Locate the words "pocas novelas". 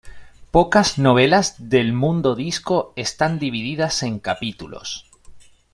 0.49-1.69